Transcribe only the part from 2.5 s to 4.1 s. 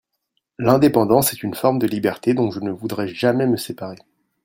ne voudrais jamais me séparer.